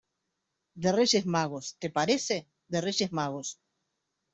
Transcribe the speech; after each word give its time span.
de 0.73 0.89
Reyes 0.93 1.27
Magos,¿ 1.27 1.75
te 1.79 1.91
parece? 1.91 2.47
de 2.67 2.81
Reyes 2.81 3.11
Magos. 3.11 3.59